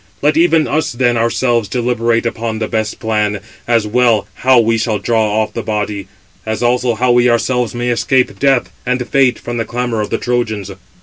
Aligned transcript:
Let 0.23 0.35
even 0.35 0.67
us 0.67 0.93
then 0.93 1.15
ourselves 1.15 1.69
deliberate 1.69 2.25
upon 2.25 2.57
the 2.57 2.67
best 2.67 2.99
plan, 2.99 3.39
as 3.67 3.85
well 3.85 4.25
how 4.33 4.59
we 4.59 4.75
shall 4.79 4.97
draw 4.97 5.43
off 5.43 5.53
the 5.53 5.61
body, 5.61 6.07
as 6.43 6.63
also 6.63 6.95
how 6.95 7.11
we 7.11 7.29
ourselves 7.29 7.75
may 7.75 7.89
escape 7.91 8.39
Death 8.39 8.71
and 8.83 9.07
Fate 9.07 9.37
from 9.37 9.57
the 9.57 9.63
clamour 9.65 10.01
of 10.01 10.09
the 10.09 10.17
Trojans." 10.17 10.71